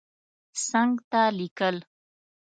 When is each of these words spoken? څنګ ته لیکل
څنګ 0.67 0.93
ته 1.11 1.21
لیکل 1.37 1.75